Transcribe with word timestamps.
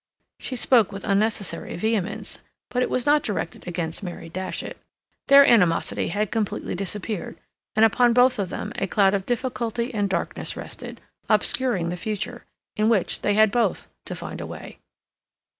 She 0.39 0.55
spoke 0.55 0.91
with 0.91 1.03
unnecessary 1.03 1.77
vehemence, 1.77 2.39
but 2.69 2.81
it 2.81 2.89
was 2.89 3.05
not 3.05 3.21
directed 3.21 3.67
against 3.67 4.01
Mary 4.01 4.29
Datchet. 4.29 4.77
Their 5.27 5.45
animosity 5.45 6.07
had 6.07 6.31
completely 6.31 6.73
disappeared, 6.73 7.37
and 7.75 7.85
upon 7.85 8.11
both 8.11 8.39
of 8.39 8.49
them 8.49 8.71
a 8.77 8.87
cloud 8.87 9.13
of 9.13 9.27
difficulty 9.27 9.93
and 9.93 10.09
darkness 10.09 10.57
rested, 10.57 11.01
obscuring 11.29 11.89
the 11.89 11.97
future, 11.97 12.45
in 12.75 12.89
which 12.89 13.21
they 13.21 13.35
had 13.35 13.51
both 13.51 13.89
to 14.05 14.15
find 14.15 14.41
a 14.41 14.47
way. 14.47 14.79